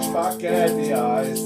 [0.00, 1.40] Spaghetti Eis.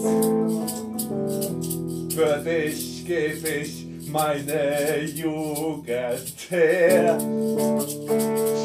[2.15, 3.86] Für dich geb ich
[4.17, 7.19] meine Jugend her.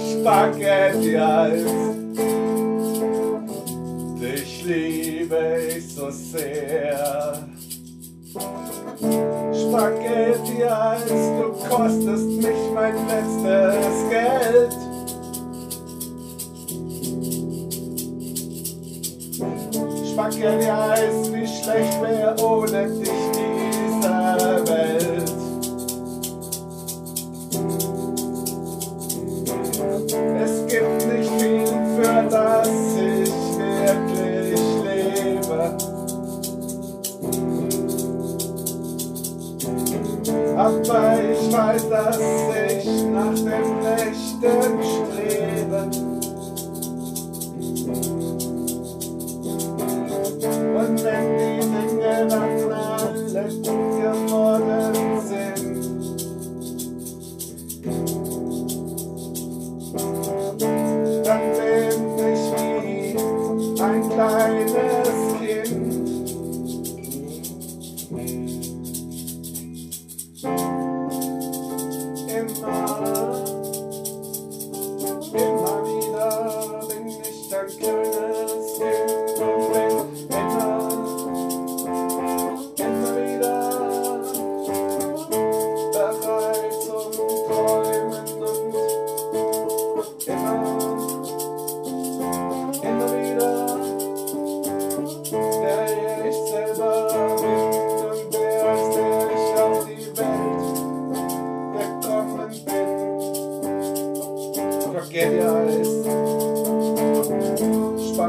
[0.10, 1.66] Spaghetti Eis.
[4.22, 7.50] Dich liebe ich so sehr.
[9.54, 14.74] Spaghetti Eis, du kostest mich mein letztes Geld.
[20.14, 23.31] Spaghetti Eis, wie schlecht wäre ohne dich
[32.64, 35.78] für das ich wirklich lebe.
[40.58, 45.82] Aber ich weiß, dass ich nach dem Rechten strebe.
[50.78, 55.52] Und wenn die Dinge dann alle gut geworden sind,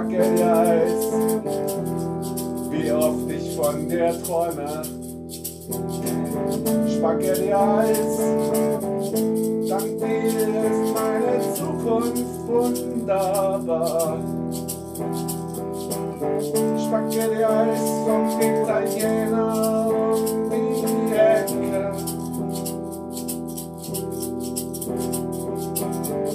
[0.02, 1.12] Spaghetti Eis,
[2.70, 4.82] wie oft ich von dir träume.
[6.90, 8.18] Spaghetti Eis,
[9.68, 14.18] dank dir ist meine Zukunft wunderbar.
[16.78, 17.91] Spaghetti Eis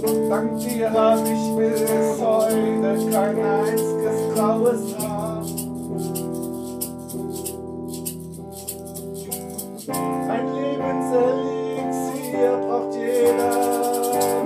[0.08, 5.44] Dank dir hab ich bis heute kein einziges graues Haar.
[10.30, 13.52] Ein Lebenselixier braucht jeder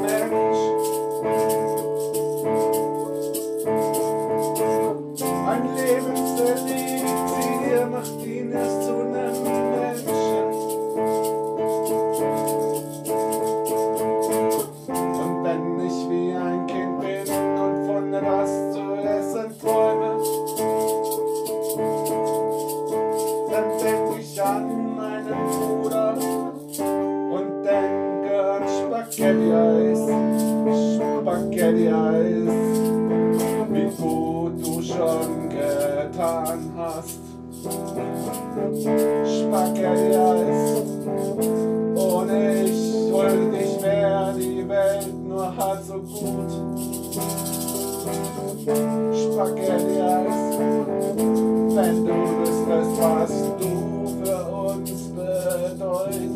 [0.01, 0.61] Mensch.
[5.47, 8.90] Ein Lebenselixier macht ihn erst
[23.91, 30.01] denk ich an meinen Bruder und denke an Spaghetti-Eis,
[30.95, 32.49] Spaghetti-Eis,
[33.69, 37.19] wie gut du schon getan hast.
[39.25, 40.61] Spaghetti-Eis,
[41.95, 46.51] ohne ich wollte dich mehr die Welt nur halb so gut.
[49.15, 50.39] Spaghetti-Eis,
[51.75, 53.31] wenn du wüsstest, was
[55.81, 56.30] 哎。